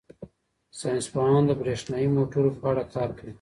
ساینس 0.79 1.05
پوهان 1.13 1.43
د 1.47 1.51
بریښنايي 1.61 2.07
موټرو 2.15 2.55
په 2.59 2.65
اړه 2.71 2.83
کار 2.93 3.09
کوي. 3.17 3.29